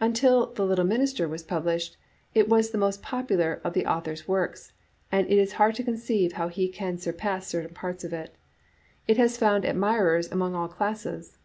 [0.00, 1.96] Until The Little Minis ter" was published,
[2.34, 4.72] it was the most popular of the au thor's works,
[5.12, 8.34] and it is hard to conceive how he can sur pass certain parts of it.
[9.06, 11.38] It has found admirers among all classes.